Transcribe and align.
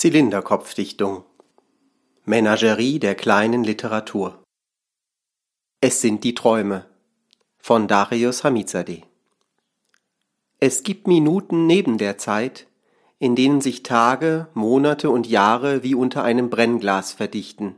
Zylinderkopfdichtung. 0.00 1.24
Menagerie 2.24 2.98
der 2.98 3.14
kleinen 3.14 3.62
Literatur. 3.62 4.42
Es 5.82 6.00
sind 6.00 6.24
die 6.24 6.34
Träume. 6.34 6.86
Von 7.58 7.86
Darius 7.86 8.42
Hamizadeh. 8.42 9.02
Es 10.58 10.84
gibt 10.84 11.06
Minuten 11.06 11.66
neben 11.66 11.98
der 11.98 12.16
Zeit, 12.16 12.66
in 13.18 13.36
denen 13.36 13.60
sich 13.60 13.82
Tage, 13.82 14.48
Monate 14.54 15.10
und 15.10 15.26
Jahre 15.26 15.82
wie 15.82 15.94
unter 15.94 16.24
einem 16.24 16.48
Brennglas 16.48 17.12
verdichten. 17.12 17.76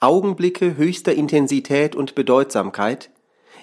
Augenblicke 0.00 0.76
höchster 0.76 1.14
Intensität 1.14 1.94
und 1.94 2.16
Bedeutsamkeit, 2.16 3.12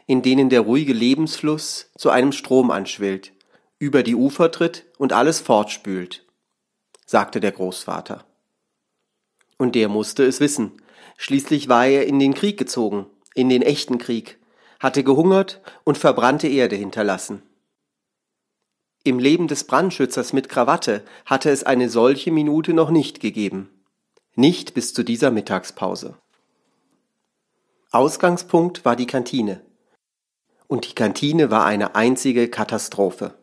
in 0.07 0.21
denen 0.21 0.49
der 0.49 0.61
ruhige 0.61 0.93
Lebensfluss 0.93 1.91
zu 1.97 2.11
einem 2.11 2.31
Strom 2.31 2.71
anschwillt, 2.71 3.33
über 3.77 4.03
die 4.03 4.15
Ufer 4.15 4.51
tritt 4.51 4.85
und 4.97 5.11
alles 5.11 5.41
fortspült 5.41 6.22
sagte 7.05 7.39
der 7.39 7.51
Großvater. 7.51 8.25
Und 9.57 9.75
der 9.75 9.89
musste 9.89 10.23
es 10.25 10.39
wissen. 10.39 10.81
Schließlich 11.17 11.69
war 11.69 11.85
er 11.85 12.05
in 12.05 12.19
den 12.19 12.33
Krieg 12.33 12.57
gezogen, 12.57 13.05
in 13.33 13.49
den 13.49 13.61
echten 13.61 13.97
Krieg, 13.97 14.39
hatte 14.79 15.03
gehungert 15.03 15.61
und 15.83 15.97
verbrannte 15.97 16.47
Erde 16.47 16.75
hinterlassen. 16.75 17.43
Im 19.03 19.19
Leben 19.19 19.47
des 19.47 19.65
Brandschützers 19.65 20.31
mit 20.33 20.47
Krawatte 20.47 21.03
hatte 21.25 21.49
es 21.49 21.63
eine 21.63 21.89
solche 21.89 22.31
Minute 22.31 22.73
noch 22.73 22.89
nicht 22.89 23.19
gegeben. 23.19 23.69
Nicht 24.35 24.73
bis 24.73 24.93
zu 24.93 25.03
dieser 25.03 25.29
Mittagspause. 25.29 26.17
Ausgangspunkt 27.91 28.85
war 28.85 28.95
die 28.95 29.05
Kantine. 29.05 29.61
Und 30.67 30.89
die 30.89 30.95
Kantine 30.95 31.51
war 31.51 31.65
eine 31.65 31.95
einzige 31.95 32.47
Katastrophe. 32.47 33.35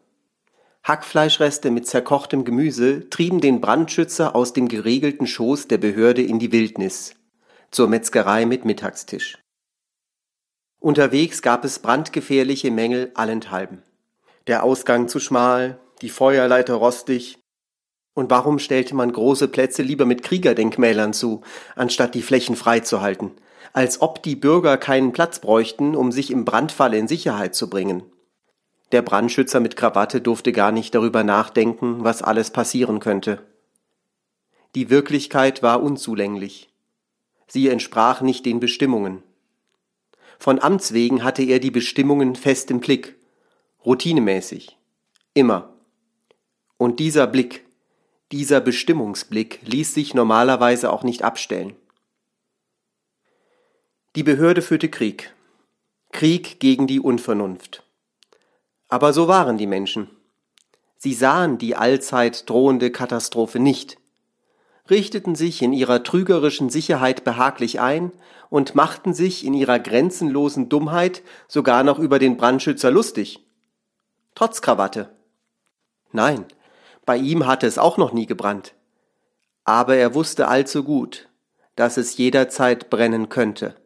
Hackfleischreste 0.83 1.71
mit 1.71 1.87
zerkochtem 1.87 2.45
Gemüse 2.45 3.09
trieben 3.11 3.41
den 3.41 3.61
Brandschützer 3.61 4.35
aus 4.35 4.53
dem 4.53 4.69
geregelten 4.69 5.27
Schoß 5.27 5.69
der 5.69 5.79
Behörde 5.79 6.23
in 6.23 6.39
die 6.39 6.53
Wildnis, 6.53 7.15
zur 7.71 7.87
Metzgerei 7.89 8.47
mit 8.47 8.65
Mittagstisch. 8.65 9.39
Unterwegs 10.81 11.43
gab 11.43 11.67
es 11.67 11.81
brandgefährliche 11.81 12.71
Mängel 12.71 13.11
allenthalben. 13.15 13.83
Der 14.47 14.65
Ausgang 14.65 15.09
zu 15.09 15.21
schmal, 15.21 15.79
die 16.01 16.09
Feuerleiter 16.09 16.75
rostig. 16.75 17.39
Und 18.15 18.31
warum 18.31 18.59
stellte 18.59 18.97
man 18.97 19.13
große 19.13 19.49
Plätze 19.49 19.83
lieber 19.83 20.07
mit 20.07 20.23
Kriegerdenkmälern 20.23 21.13
zu, 21.13 21.43
anstatt 21.77 22.15
die 22.15 22.23
Flächen 22.23 22.57
freizuhalten, 22.57 23.33
als 23.75 24.01
ob 24.01 24.23
die 24.23 24.35
Bürger 24.35 24.79
keinen 24.79 25.13
Platz 25.13 25.41
bräuchten, 25.41 25.95
um 25.95 26.11
sich 26.11 26.31
im 26.31 26.47
Brandfall 26.47 26.95
in 26.95 27.07
Sicherheit 27.07 27.55
zu 27.55 27.69
bringen? 27.69 28.03
Der 28.93 29.03
Brandschützer 29.03 29.61
mit 29.61 29.77
Krawatte 29.77 30.21
durfte 30.21 30.53
gar 30.53 30.73
nicht 30.73 30.95
darüber 30.95 31.23
nachdenken, 31.23 32.03
was 32.03 32.23
alles 32.23 32.51
passieren 32.51 32.99
könnte. 32.99 33.45
Die 34.75 34.91
Wirklichkeit 34.91 35.63
war 35.63 35.83
unzulänglich. 35.83 36.69
Sie 37.47 37.69
entsprach 37.69 38.21
nicht 38.21 38.47
den 38.47 38.61
Bestimmungen. 38.61 39.23
Von 40.39 40.61
Amts 40.61 40.93
wegen 40.93 41.23
hatte 41.23 41.43
er 41.43 41.59
die 41.59 41.71
Bestimmungen 41.71 42.35
fest 42.35 42.71
im 42.71 42.81
Blick, 42.81 43.17
routinemäßig, 43.85 44.79
immer. 45.35 45.75
Und 46.77 46.99
dieser 46.99 47.27
Blick, 47.27 47.67
dieser 48.33 48.61
Bestimmungsblick 48.61 49.61
ließ 49.63 49.93
sich 49.93 50.15
normalerweise 50.15 50.93
auch 50.93 51.03
nicht 51.03 51.23
abstellen. 51.23 51.75
Die 54.17 54.23
Behörde 54.23 54.63
führte 54.63 54.89
Krieg. 54.89 55.35
Krieg 56.13 56.59
gegen 56.59 56.87
die 56.87 57.01
Unvernunft. 57.01 57.85
Aber 58.91 59.13
so 59.13 59.29
waren 59.29 59.57
die 59.57 59.69
Menschen. 59.69 60.11
Sie 60.99 61.15
sahen 61.15 61.57
die 61.57 61.77
allzeit 61.77 62.51
drohende 62.51 62.91
Katastrophe 62.91 63.59
nicht, 63.59 63.97
richteten 64.91 65.37
sich 65.37 65.63
in 65.63 65.73
ihrer 65.73 66.03
trügerischen 66.03 66.69
Sicherheit 66.69 67.25
behaglich 67.25 67.81
ein 67.81 68.13
und 68.51 68.75
machten 68.75 69.15
sich 69.15 69.47
in 69.47 69.55
ihrer 69.55 69.79
grenzenlosen 69.79 70.69
Dummheit 70.69 71.23
sogar 71.47 71.85
noch 71.85 71.99
über 72.01 72.19
den 72.19 72.37
Brandschützer 72.37 72.91
lustig. 72.91 73.47
Trotz 74.35 74.61
Krawatte. 74.61 75.09
Nein, 76.13 76.45
bei 77.07 77.17
ihm 77.17 77.47
hatte 77.47 77.69
es 77.69 77.79
auch 77.79 77.97
noch 77.97 78.13
nie 78.13 78.27
gebrannt. 78.27 78.75
Aber 79.65 79.95
er 79.95 80.15
wusste 80.15 80.49
allzu 80.49 80.83
gut, 80.83 81.29
dass 81.77 81.97
es 81.97 82.17
jederzeit 82.17 82.91
brennen 82.91 83.29
könnte. 83.29 83.77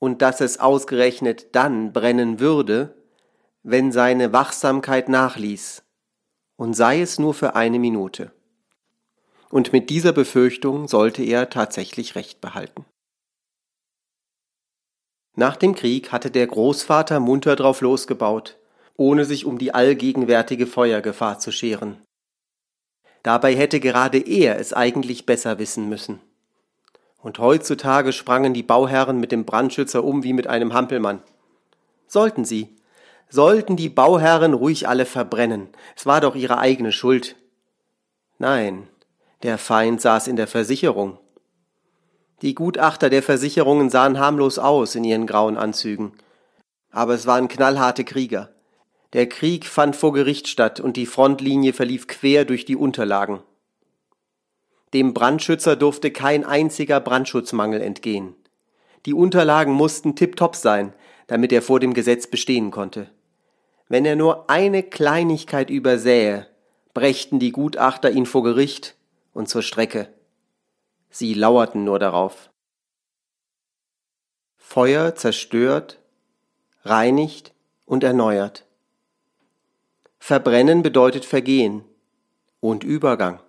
Und 0.00 0.20
dass 0.20 0.40
es 0.40 0.58
ausgerechnet 0.58 1.54
dann 1.54 1.92
brennen 1.92 2.40
würde, 2.40 2.97
wenn 3.62 3.92
seine 3.92 4.32
Wachsamkeit 4.32 5.08
nachließ, 5.08 5.82
und 6.56 6.74
sei 6.74 7.00
es 7.00 7.18
nur 7.18 7.34
für 7.34 7.54
eine 7.54 7.78
Minute. 7.78 8.32
Und 9.50 9.72
mit 9.72 9.90
dieser 9.90 10.12
Befürchtung 10.12 10.88
sollte 10.88 11.22
er 11.22 11.50
tatsächlich 11.50 12.14
recht 12.14 12.40
behalten. 12.40 12.84
Nach 15.36 15.56
dem 15.56 15.74
Krieg 15.74 16.10
hatte 16.10 16.30
der 16.30 16.46
Großvater 16.46 17.20
munter 17.20 17.54
drauf 17.54 17.80
losgebaut, 17.80 18.58
ohne 18.96 19.24
sich 19.24 19.46
um 19.46 19.58
die 19.58 19.72
allgegenwärtige 19.72 20.66
Feuergefahr 20.66 21.38
zu 21.38 21.52
scheren. 21.52 22.02
Dabei 23.22 23.54
hätte 23.54 23.78
gerade 23.78 24.18
er 24.18 24.58
es 24.58 24.72
eigentlich 24.72 25.26
besser 25.26 25.58
wissen 25.58 25.88
müssen. 25.88 26.20
Und 27.20 27.38
heutzutage 27.38 28.12
sprangen 28.12 28.54
die 28.54 28.62
Bauherren 28.62 29.20
mit 29.20 29.32
dem 29.32 29.44
Brandschützer 29.44 30.02
um 30.02 30.24
wie 30.24 30.32
mit 30.32 30.46
einem 30.46 30.72
Hampelmann. 30.72 31.22
Sollten 32.06 32.44
sie, 32.44 32.76
sollten 33.28 33.76
die 33.76 33.88
Bauherren 33.88 34.54
ruhig 34.54 34.88
alle 34.88 35.06
verbrennen. 35.06 35.68
Es 35.96 36.06
war 36.06 36.20
doch 36.20 36.34
ihre 36.34 36.58
eigene 36.58 36.92
Schuld. 36.92 37.36
Nein, 38.38 38.88
der 39.42 39.58
Feind 39.58 40.00
saß 40.00 40.28
in 40.28 40.36
der 40.36 40.46
Versicherung. 40.46 41.18
Die 42.42 42.54
Gutachter 42.54 43.10
der 43.10 43.22
Versicherungen 43.22 43.90
sahen 43.90 44.18
harmlos 44.18 44.58
aus 44.58 44.94
in 44.94 45.04
ihren 45.04 45.26
grauen 45.26 45.56
Anzügen. 45.56 46.12
Aber 46.90 47.14
es 47.14 47.26
waren 47.26 47.48
knallharte 47.48 48.04
Krieger. 48.04 48.50
Der 49.12 49.28
Krieg 49.28 49.66
fand 49.66 49.96
vor 49.96 50.12
Gericht 50.12 50.48
statt 50.48 50.80
und 50.80 50.96
die 50.96 51.06
Frontlinie 51.06 51.72
verlief 51.72 52.06
quer 52.06 52.44
durch 52.44 52.64
die 52.64 52.76
Unterlagen. 52.76 53.42
Dem 54.94 55.14
Brandschützer 55.14 55.76
durfte 55.76 56.10
kein 56.10 56.44
einziger 56.44 57.00
Brandschutzmangel 57.00 57.80
entgehen. 57.80 58.34
Die 59.06 59.14
Unterlagen 59.14 59.72
mussten 59.72 60.14
tiptop 60.14 60.56
sein, 60.56 60.92
damit 61.26 61.52
er 61.52 61.62
vor 61.62 61.80
dem 61.80 61.94
Gesetz 61.94 62.26
bestehen 62.26 62.70
konnte. 62.70 63.10
Wenn 63.88 64.04
er 64.04 64.16
nur 64.16 64.50
eine 64.50 64.82
Kleinigkeit 64.82 65.70
übersähe, 65.70 66.46
brächten 66.92 67.38
die 67.38 67.52
Gutachter 67.52 68.10
ihn 68.10 68.26
vor 68.26 68.42
Gericht 68.42 68.96
und 69.32 69.48
zur 69.48 69.62
Strecke. 69.62 70.12
Sie 71.10 71.32
lauerten 71.32 71.84
nur 71.84 71.98
darauf. 71.98 72.50
Feuer 74.56 75.14
zerstört, 75.14 75.98
reinigt 76.82 77.54
und 77.86 78.04
erneuert. 78.04 78.66
Verbrennen 80.18 80.82
bedeutet 80.82 81.24
Vergehen 81.24 81.84
und 82.60 82.84
Übergang. 82.84 83.40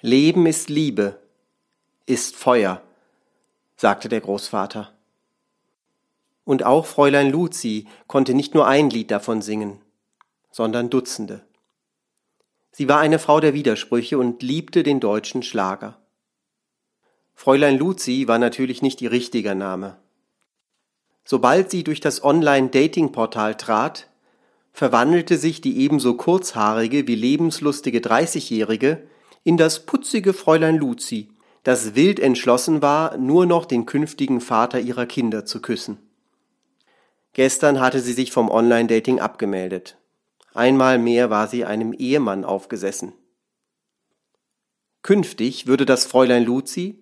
Leben 0.00 0.46
ist 0.46 0.70
Liebe, 0.70 1.20
ist 2.06 2.34
Feuer, 2.34 2.80
sagte 3.76 4.08
der 4.08 4.20
Großvater. 4.20 4.92
Und 6.44 6.64
auch 6.64 6.86
Fräulein 6.86 7.30
Luzi 7.30 7.86
konnte 8.06 8.34
nicht 8.34 8.54
nur 8.54 8.66
ein 8.66 8.90
Lied 8.90 9.10
davon 9.10 9.42
singen, 9.42 9.80
sondern 10.50 10.90
Dutzende. 10.90 11.44
Sie 12.72 12.88
war 12.88 12.98
eine 12.98 13.18
Frau 13.18 13.38
der 13.38 13.54
Widersprüche 13.54 14.18
und 14.18 14.42
liebte 14.42 14.82
den 14.82 14.98
deutschen 14.98 15.42
Schlager. 15.42 15.98
Fräulein 17.34 17.78
Luzi 17.78 18.28
war 18.28 18.38
natürlich 18.38 18.82
nicht 18.82 19.02
ihr 19.02 19.12
richtiger 19.12 19.54
Name. 19.54 19.96
Sobald 21.24 21.70
sie 21.70 21.84
durch 21.84 22.00
das 22.00 22.24
Online-Dating-Portal 22.24 23.56
trat, 23.56 24.08
verwandelte 24.72 25.36
sich 25.36 25.60
die 25.60 25.78
ebenso 25.78 26.14
kurzhaarige 26.14 27.06
wie 27.06 27.14
lebenslustige 27.14 28.00
Dreißigjährige 28.00 29.06
in 29.44 29.56
das 29.56 29.86
putzige 29.86 30.32
Fräulein 30.32 30.76
Luzi, 30.76 31.28
das 31.62 31.94
wild 31.94 32.18
entschlossen 32.18 32.82
war, 32.82 33.16
nur 33.18 33.46
noch 33.46 33.66
den 33.66 33.86
künftigen 33.86 34.40
Vater 34.40 34.80
ihrer 34.80 35.06
Kinder 35.06 35.44
zu 35.44 35.60
küssen. 35.60 35.98
Gestern 37.34 37.80
hatte 37.80 38.00
sie 38.00 38.12
sich 38.12 38.30
vom 38.30 38.50
Online-Dating 38.50 39.20
abgemeldet. 39.20 39.96
Einmal 40.54 40.98
mehr 40.98 41.30
war 41.30 41.48
sie 41.48 41.64
einem 41.64 41.94
Ehemann 41.94 42.44
aufgesessen. 42.44 43.14
Künftig 45.02 45.66
würde 45.66 45.86
das 45.86 46.04
Fräulein 46.04 46.44
Luzi, 46.44 46.98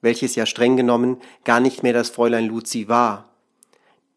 welches 0.00 0.34
ja 0.36 0.46
streng 0.46 0.76
genommen 0.76 1.18
gar 1.44 1.60
nicht 1.60 1.82
mehr 1.82 1.92
das 1.92 2.08
Fräulein 2.08 2.46
Luzi 2.46 2.88
war, 2.88 3.34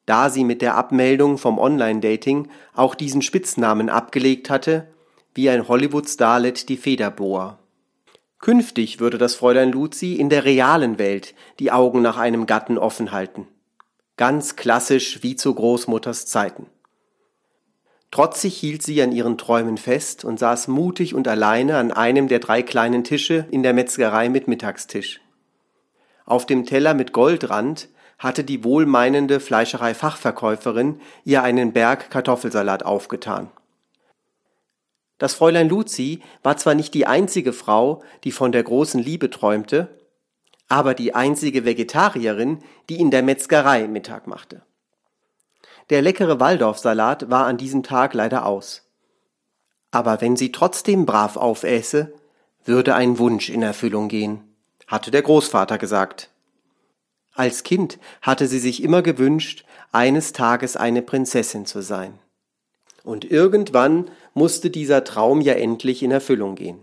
da 0.05 0.29
sie 0.29 0.43
mit 0.43 0.61
der 0.61 0.75
Abmeldung 0.75 1.37
vom 1.37 1.57
Online-Dating 1.57 2.47
auch 2.73 2.95
diesen 2.95 3.21
Spitznamen 3.21 3.89
abgelegt 3.89 4.49
hatte, 4.49 4.87
wie 5.33 5.49
ein 5.49 5.67
Hollywood-Starlet 5.67 6.69
die 6.69 6.77
Federboa. 6.77 7.59
Künftig 8.39 8.99
würde 8.99 9.17
das 9.17 9.35
Fräulein 9.35 9.71
Luzi 9.71 10.13
in 10.13 10.29
der 10.29 10.45
realen 10.45 10.99
Welt 10.99 11.33
die 11.59 11.71
Augen 11.71 12.01
nach 12.01 12.17
einem 12.17 12.45
Gatten 12.45 12.77
offen 12.77 13.11
halten. 13.11 13.47
Ganz 14.15 14.55
klassisch 14.55 15.23
wie 15.23 15.35
zu 15.35 15.55
Großmutters 15.55 16.27
Zeiten. 16.27 16.67
Trotzig 18.11 18.55
hielt 18.55 18.83
sie 18.83 19.01
an 19.01 19.11
ihren 19.11 19.39
Träumen 19.39 19.77
fest 19.77 20.23
und 20.23 20.37
saß 20.37 20.67
mutig 20.67 21.15
und 21.15 21.27
alleine 21.27 21.77
an 21.77 21.91
einem 21.91 22.27
der 22.27 22.37
drei 22.37 22.61
kleinen 22.61 23.03
Tische 23.03 23.47
in 23.49 23.63
der 23.63 23.73
Metzgerei 23.73 24.29
mit 24.29 24.47
Mittagstisch. 24.47 25.19
Auf 26.25 26.45
dem 26.45 26.67
Teller 26.67 26.93
mit 26.93 27.11
Goldrand 27.11 27.89
hatte 28.19 28.43
die 28.43 28.63
wohlmeinende 28.63 29.39
Fleischerei-Fachverkäuferin 29.39 31.01
ihr 31.25 31.41
einen 31.41 31.73
Berg 31.73 32.11
Kartoffelsalat 32.11 32.85
aufgetan. 32.85 33.49
Das 35.17 35.33
Fräulein 35.33 35.69
Luzi 35.69 36.21
war 36.43 36.57
zwar 36.57 36.75
nicht 36.75 36.93
die 36.93 37.07
einzige 37.07 37.51
Frau, 37.51 38.03
die 38.23 38.31
von 38.31 38.51
der 38.51 38.61
großen 38.61 39.01
Liebe 39.01 39.31
träumte, 39.31 39.89
aber 40.73 40.95
die 40.95 41.13
einzige 41.13 41.65
Vegetarierin, 41.65 42.57
die 42.89 42.99
in 42.99 43.11
der 43.11 43.21
Metzgerei 43.21 43.87
Mittag 43.87 44.25
machte. 44.25 44.63
Der 45.91 46.01
leckere 46.01 46.39
Waldorfsalat 46.39 47.29
war 47.29 47.45
an 47.45 47.57
diesem 47.57 47.83
Tag 47.83 48.15
leider 48.15 48.47
aus. 48.47 48.81
Aber 49.91 50.19
wenn 50.19 50.35
sie 50.35 50.51
trotzdem 50.51 51.05
brav 51.05 51.37
aufäße, 51.37 52.11
würde 52.65 52.95
ein 52.95 53.19
Wunsch 53.19 53.49
in 53.49 53.61
Erfüllung 53.61 54.07
gehen, 54.07 54.41
hatte 54.87 55.11
der 55.11 55.21
Großvater 55.21 55.77
gesagt. 55.77 56.31
Als 57.35 57.61
Kind 57.61 57.99
hatte 58.23 58.47
sie 58.47 58.57
sich 58.57 58.81
immer 58.81 59.03
gewünscht, 59.03 59.65
eines 59.91 60.33
Tages 60.33 60.75
eine 60.75 61.03
Prinzessin 61.03 61.67
zu 61.67 61.83
sein. 61.83 62.17
Und 63.03 63.29
irgendwann 63.29 64.09
musste 64.33 64.71
dieser 64.71 65.03
Traum 65.03 65.39
ja 65.39 65.53
endlich 65.53 66.01
in 66.01 66.09
Erfüllung 66.09 66.55
gehen. 66.55 66.79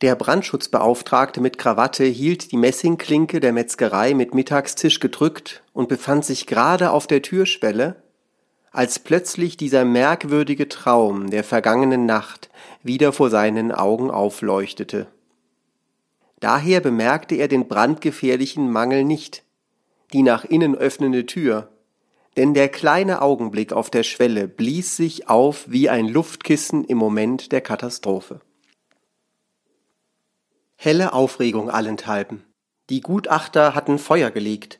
Der 0.00 0.14
Brandschutzbeauftragte 0.14 1.40
mit 1.40 1.58
Krawatte 1.58 2.04
hielt 2.04 2.52
die 2.52 2.56
Messingklinke 2.56 3.40
der 3.40 3.52
Metzgerei 3.52 4.14
mit 4.14 4.32
Mittagstisch 4.32 5.00
gedrückt 5.00 5.64
und 5.72 5.88
befand 5.88 6.24
sich 6.24 6.46
gerade 6.46 6.92
auf 6.92 7.08
der 7.08 7.20
Türschwelle, 7.20 8.00
als 8.70 9.00
plötzlich 9.00 9.56
dieser 9.56 9.84
merkwürdige 9.84 10.68
Traum 10.68 11.30
der 11.30 11.42
vergangenen 11.42 12.06
Nacht 12.06 12.48
wieder 12.84 13.12
vor 13.12 13.28
seinen 13.28 13.72
Augen 13.72 14.12
aufleuchtete. 14.12 15.08
Daher 16.38 16.80
bemerkte 16.80 17.34
er 17.34 17.48
den 17.48 17.66
brandgefährlichen 17.66 18.70
Mangel 18.70 19.02
nicht, 19.02 19.42
die 20.12 20.22
nach 20.22 20.44
innen 20.44 20.76
öffnende 20.76 21.26
Tür, 21.26 21.70
denn 22.36 22.54
der 22.54 22.68
kleine 22.68 23.20
Augenblick 23.20 23.72
auf 23.72 23.90
der 23.90 24.04
Schwelle 24.04 24.46
blies 24.46 24.96
sich 24.96 25.28
auf 25.28 25.64
wie 25.66 25.88
ein 25.88 26.06
Luftkissen 26.06 26.84
im 26.84 26.98
Moment 26.98 27.50
der 27.50 27.62
Katastrophe. 27.62 28.40
Helle 30.80 31.12
Aufregung 31.12 31.70
allenthalben. 31.70 32.44
Die 32.88 33.00
Gutachter 33.00 33.74
hatten 33.74 33.98
Feuer 33.98 34.30
gelegt. 34.30 34.78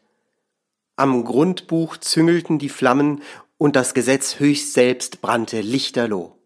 Am 0.95 1.25
Grundbuch 1.25 1.97
züngelten 1.97 2.61
die 2.61 2.69
Flammen 2.69 3.21
und 3.57 3.75
das 3.75 3.95
Gesetz 3.95 4.39
höchst 4.39 4.75
selbst 4.75 5.21
brannte 5.23 5.61
lichterloh. 5.61 6.39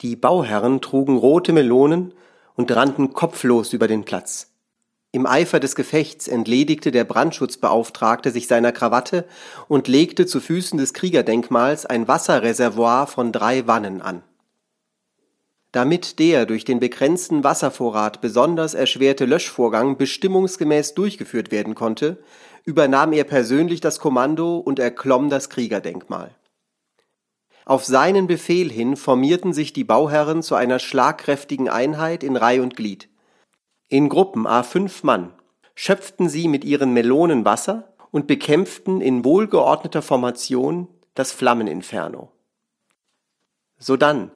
Die 0.00 0.16
Bauherren 0.16 0.80
trugen 0.80 1.18
rote 1.18 1.52
Melonen 1.52 2.14
und 2.54 2.74
rannten 2.74 3.12
kopflos 3.12 3.74
über 3.74 3.86
den 3.86 4.06
Platz. 4.06 4.50
Im 5.12 5.26
Eifer 5.26 5.60
des 5.60 5.74
Gefechts 5.74 6.26
entledigte 6.26 6.90
der 6.90 7.04
Brandschutzbeauftragte 7.04 8.30
sich 8.30 8.46
seiner 8.46 8.72
Krawatte 8.72 9.26
und 9.68 9.88
legte 9.88 10.24
zu 10.24 10.40
Füßen 10.40 10.78
des 10.78 10.94
Kriegerdenkmals 10.94 11.84
ein 11.84 12.08
Wasserreservoir 12.08 13.08
von 13.08 13.30
drei 13.30 13.66
Wannen 13.66 14.00
an. 14.00 14.22
Damit 15.74 16.20
der 16.20 16.46
durch 16.46 16.64
den 16.64 16.78
begrenzten 16.78 17.42
Wasservorrat 17.42 18.20
besonders 18.20 18.74
erschwerte 18.74 19.24
Löschvorgang 19.24 19.96
bestimmungsgemäß 19.96 20.94
durchgeführt 20.94 21.50
werden 21.50 21.74
konnte, 21.74 22.22
übernahm 22.64 23.12
er 23.12 23.24
persönlich 23.24 23.80
das 23.80 23.98
Kommando 23.98 24.58
und 24.58 24.78
erklomm 24.78 25.30
das 25.30 25.50
Kriegerdenkmal. 25.50 26.30
Auf 27.64 27.84
seinen 27.84 28.28
Befehl 28.28 28.70
hin 28.70 28.96
formierten 28.96 29.52
sich 29.52 29.72
die 29.72 29.82
Bauherren 29.82 30.44
zu 30.44 30.54
einer 30.54 30.78
schlagkräftigen 30.78 31.68
Einheit 31.68 32.22
in 32.22 32.36
Reih 32.36 32.62
und 32.62 32.76
Glied. 32.76 33.08
In 33.88 34.08
Gruppen 34.08 34.46
a 34.46 34.62
fünf 34.62 35.02
Mann 35.02 35.32
schöpften 35.74 36.28
sie 36.28 36.46
mit 36.46 36.64
ihren 36.64 36.92
Melonen 36.92 37.44
Wasser 37.44 37.92
und 38.12 38.28
bekämpften 38.28 39.00
in 39.00 39.24
wohlgeordneter 39.24 40.02
Formation 40.02 40.86
das 41.14 41.32
Flammeninferno. 41.32 42.30
Sodann 43.80 44.30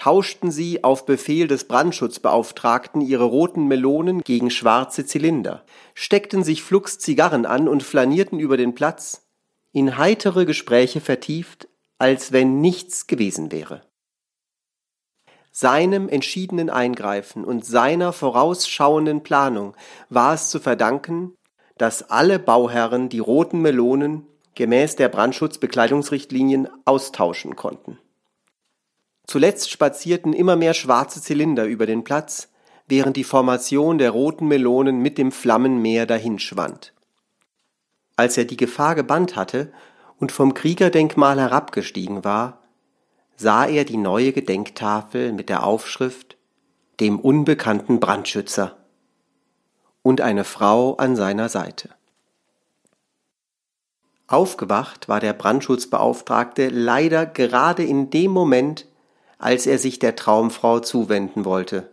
tauschten 0.00 0.50
sie 0.50 0.82
auf 0.82 1.04
Befehl 1.04 1.46
des 1.46 1.64
Brandschutzbeauftragten 1.64 3.02
ihre 3.02 3.24
roten 3.24 3.68
Melonen 3.68 4.22
gegen 4.22 4.50
schwarze 4.50 5.04
Zylinder, 5.04 5.62
steckten 5.92 6.42
sich 6.42 6.62
flugs 6.62 6.98
Zigarren 6.98 7.44
an 7.44 7.68
und 7.68 7.82
flanierten 7.82 8.40
über 8.40 8.56
den 8.56 8.74
Platz, 8.74 9.26
in 9.72 9.98
heitere 9.98 10.46
Gespräche 10.46 11.02
vertieft, 11.02 11.68
als 11.98 12.32
wenn 12.32 12.62
nichts 12.62 13.08
gewesen 13.08 13.52
wäre. 13.52 13.82
Seinem 15.52 16.08
entschiedenen 16.08 16.70
Eingreifen 16.70 17.44
und 17.44 17.66
seiner 17.66 18.14
vorausschauenden 18.14 19.22
Planung 19.22 19.76
war 20.08 20.32
es 20.32 20.48
zu 20.48 20.60
verdanken, 20.60 21.34
dass 21.76 22.08
alle 22.08 22.38
Bauherren 22.38 23.10
die 23.10 23.18
roten 23.18 23.60
Melonen 23.60 24.26
gemäß 24.54 24.96
der 24.96 25.10
Brandschutzbekleidungsrichtlinien 25.10 26.70
austauschen 26.86 27.54
konnten. 27.54 27.98
Zuletzt 29.30 29.70
spazierten 29.70 30.32
immer 30.32 30.56
mehr 30.56 30.74
schwarze 30.74 31.22
Zylinder 31.22 31.64
über 31.64 31.86
den 31.86 32.02
Platz, 32.02 32.48
während 32.88 33.16
die 33.16 33.22
Formation 33.22 33.96
der 33.96 34.10
roten 34.10 34.48
Melonen 34.48 34.98
mit 34.98 35.18
dem 35.18 35.30
Flammenmeer 35.30 36.04
dahinschwand. 36.04 36.92
Als 38.16 38.36
er 38.36 38.44
die 38.44 38.56
Gefahr 38.56 38.96
gebannt 38.96 39.36
hatte 39.36 39.72
und 40.18 40.32
vom 40.32 40.52
Kriegerdenkmal 40.52 41.38
herabgestiegen 41.38 42.24
war, 42.24 42.64
sah 43.36 43.66
er 43.66 43.84
die 43.84 43.98
neue 43.98 44.32
Gedenktafel 44.32 45.32
mit 45.32 45.48
der 45.48 45.62
Aufschrift 45.62 46.36
dem 46.98 47.20
unbekannten 47.20 48.00
Brandschützer 48.00 48.78
und 50.02 50.22
eine 50.22 50.42
Frau 50.42 50.96
an 50.96 51.14
seiner 51.14 51.48
Seite. 51.48 51.90
Aufgewacht 54.26 55.08
war 55.08 55.20
der 55.20 55.34
Brandschutzbeauftragte 55.34 56.68
leider 56.68 57.26
gerade 57.26 57.84
in 57.84 58.10
dem 58.10 58.32
Moment, 58.32 58.89
als 59.40 59.66
er 59.66 59.78
sich 59.78 59.98
der 59.98 60.16
Traumfrau 60.16 60.80
zuwenden 60.80 61.44
wollte. 61.44 61.90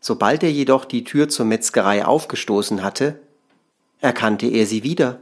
Sobald 0.00 0.42
er 0.42 0.52
jedoch 0.52 0.84
die 0.84 1.02
Tür 1.02 1.28
zur 1.28 1.46
Metzgerei 1.46 2.04
aufgestoßen 2.04 2.82
hatte, 2.82 3.18
erkannte 4.00 4.46
er 4.46 4.66
sie 4.66 4.84
wieder, 4.84 5.18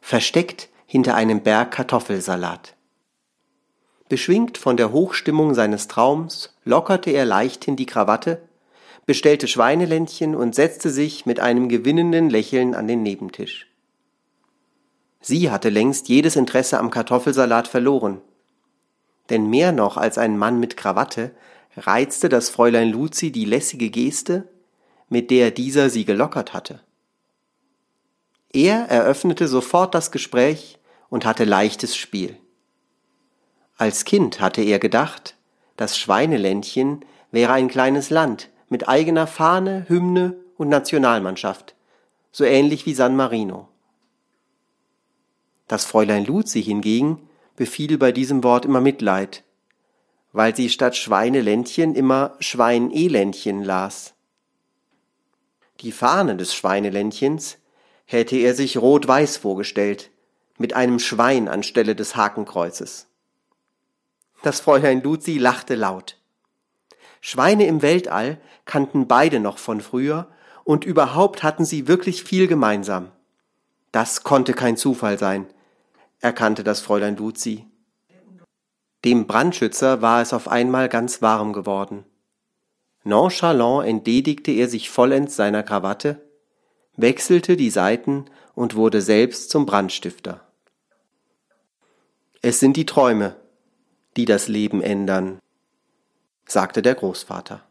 versteckt 0.00 0.68
hinter 0.86 1.14
einem 1.16 1.42
Berg 1.42 1.72
Kartoffelsalat. 1.72 2.74
Beschwingt 4.08 4.56
von 4.56 4.76
der 4.76 4.92
Hochstimmung 4.92 5.54
seines 5.54 5.88
Traums 5.88 6.54
lockerte 6.64 7.10
er 7.10 7.24
leichthin 7.24 7.74
die 7.74 7.86
Krawatte, 7.86 8.40
bestellte 9.06 9.48
Schweineländchen 9.48 10.34
und 10.34 10.54
setzte 10.54 10.90
sich 10.90 11.26
mit 11.26 11.40
einem 11.40 11.68
gewinnenden 11.68 12.30
Lächeln 12.30 12.74
an 12.74 12.86
den 12.86 13.02
Nebentisch. 13.02 13.66
Sie 15.20 15.50
hatte 15.50 15.70
längst 15.70 16.08
jedes 16.08 16.36
Interesse 16.36 16.78
am 16.78 16.90
Kartoffelsalat 16.90 17.66
verloren 17.66 18.20
denn 19.30 19.48
mehr 19.48 19.72
noch 19.72 19.96
als 19.96 20.18
ein 20.18 20.36
Mann 20.38 20.60
mit 20.60 20.76
Krawatte 20.76 21.32
reizte 21.76 22.28
das 22.28 22.50
Fräulein 22.50 22.90
Luzi 22.90 23.32
die 23.32 23.44
lässige 23.44 23.90
Geste, 23.90 24.48
mit 25.08 25.30
der 25.30 25.50
dieser 25.50 25.90
sie 25.90 26.04
gelockert 26.04 26.52
hatte. 26.52 26.80
Er 28.52 28.88
eröffnete 28.88 29.48
sofort 29.48 29.94
das 29.94 30.12
Gespräch 30.12 30.78
und 31.08 31.24
hatte 31.24 31.44
leichtes 31.44 31.96
Spiel. 31.96 32.36
Als 33.76 34.04
Kind 34.04 34.40
hatte 34.40 34.62
er 34.62 34.78
gedacht, 34.78 35.36
das 35.76 35.98
Schweineländchen 35.98 37.04
wäre 37.32 37.52
ein 37.52 37.68
kleines 37.68 38.10
Land 38.10 38.50
mit 38.68 38.88
eigener 38.88 39.26
Fahne, 39.26 39.86
Hymne 39.88 40.36
und 40.56 40.68
Nationalmannschaft, 40.68 41.74
so 42.30 42.44
ähnlich 42.44 42.86
wie 42.86 42.94
San 42.94 43.16
Marino. 43.16 43.68
Das 45.66 45.84
Fräulein 45.84 46.24
Luzi 46.24 46.62
hingegen 46.62 47.28
befiel 47.56 47.98
bei 47.98 48.12
diesem 48.12 48.42
Wort 48.42 48.64
immer 48.64 48.80
Mitleid, 48.80 49.44
weil 50.32 50.54
sie 50.54 50.68
statt 50.68 50.96
Schweineländchen 50.96 51.94
immer 51.94 52.36
Schweineländchen 52.40 53.62
las. 53.62 54.14
Die 55.80 55.92
Fahne 55.92 56.36
des 56.36 56.54
Schweineländchens 56.54 57.58
hätte 58.06 58.36
er 58.36 58.54
sich 58.54 58.78
rot-weiß 58.78 59.36
vorgestellt, 59.36 60.10
mit 60.58 60.74
einem 60.74 60.98
Schwein 60.98 61.48
anstelle 61.48 61.94
des 61.94 62.16
Hakenkreuzes. 62.16 63.06
Das 64.42 64.60
Fräulein 64.60 65.02
Luzi 65.02 65.38
lachte 65.38 65.74
laut. 65.74 66.18
Schweine 67.20 67.66
im 67.66 67.80
Weltall 67.80 68.38
kannten 68.66 69.08
beide 69.08 69.40
noch 69.40 69.58
von 69.58 69.80
früher 69.80 70.28
und 70.64 70.84
überhaupt 70.84 71.42
hatten 71.42 71.64
sie 71.64 71.88
wirklich 71.88 72.24
viel 72.24 72.46
gemeinsam. 72.46 73.10
Das 73.92 74.22
konnte 74.22 74.52
kein 74.52 74.76
Zufall 74.76 75.18
sein, 75.18 75.46
erkannte 76.24 76.64
das 76.64 76.80
Fräulein 76.80 77.16
Luzi. 77.16 77.66
Dem 79.04 79.26
Brandschützer 79.26 80.00
war 80.00 80.22
es 80.22 80.32
auf 80.32 80.48
einmal 80.48 80.88
ganz 80.88 81.20
warm 81.20 81.52
geworden. 81.52 82.06
Nonchalant 83.02 83.86
entledigte 83.86 84.50
er 84.50 84.68
sich 84.68 84.88
vollends 84.88 85.36
seiner 85.36 85.62
Krawatte, 85.62 86.26
wechselte 86.96 87.58
die 87.58 87.68
Seiten 87.68 88.24
und 88.54 88.74
wurde 88.74 89.02
selbst 89.02 89.50
zum 89.50 89.66
Brandstifter. 89.66 90.40
Es 92.40 92.58
sind 92.58 92.78
die 92.78 92.86
Träume, 92.86 93.36
die 94.16 94.24
das 94.24 94.48
Leben 94.48 94.80
ändern, 94.80 95.38
sagte 96.46 96.80
der 96.80 96.94
Großvater. 96.94 97.62